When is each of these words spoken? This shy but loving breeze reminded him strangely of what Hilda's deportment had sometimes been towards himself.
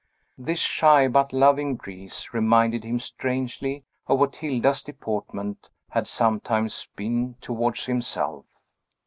This 0.39 0.57
shy 0.57 1.07
but 1.07 1.31
loving 1.31 1.75
breeze 1.75 2.33
reminded 2.33 2.83
him 2.83 2.97
strangely 2.97 3.83
of 4.07 4.17
what 4.17 4.37
Hilda's 4.37 4.81
deportment 4.81 5.69
had 5.91 6.07
sometimes 6.07 6.87
been 6.95 7.35
towards 7.39 7.85
himself. 7.85 8.45